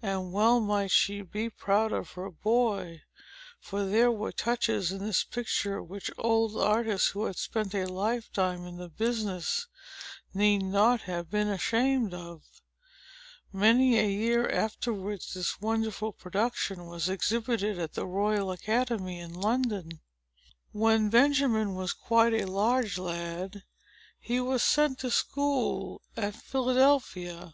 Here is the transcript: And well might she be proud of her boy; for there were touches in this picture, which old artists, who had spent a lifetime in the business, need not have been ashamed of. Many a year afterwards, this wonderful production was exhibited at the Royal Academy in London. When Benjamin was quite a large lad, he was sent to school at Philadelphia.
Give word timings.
And 0.00 0.32
well 0.32 0.60
might 0.60 0.90
she 0.90 1.20
be 1.20 1.50
proud 1.50 1.92
of 1.92 2.12
her 2.12 2.30
boy; 2.30 3.02
for 3.60 3.84
there 3.84 4.10
were 4.10 4.32
touches 4.32 4.90
in 4.92 5.00
this 5.04 5.24
picture, 5.24 5.82
which 5.82 6.10
old 6.16 6.56
artists, 6.56 7.08
who 7.08 7.26
had 7.26 7.36
spent 7.36 7.74
a 7.74 7.84
lifetime 7.84 8.64
in 8.66 8.78
the 8.78 8.88
business, 8.88 9.66
need 10.32 10.60
not 10.62 11.02
have 11.02 11.28
been 11.28 11.48
ashamed 11.48 12.14
of. 12.14 12.62
Many 13.52 13.98
a 13.98 14.08
year 14.08 14.48
afterwards, 14.48 15.34
this 15.34 15.60
wonderful 15.60 16.14
production 16.14 16.86
was 16.86 17.10
exhibited 17.10 17.78
at 17.78 17.92
the 17.92 18.06
Royal 18.06 18.50
Academy 18.50 19.20
in 19.20 19.34
London. 19.34 20.00
When 20.72 21.10
Benjamin 21.10 21.74
was 21.74 21.92
quite 21.92 22.32
a 22.32 22.46
large 22.46 22.96
lad, 22.96 23.64
he 24.18 24.40
was 24.40 24.62
sent 24.62 25.00
to 25.00 25.10
school 25.10 26.00
at 26.16 26.34
Philadelphia. 26.34 27.52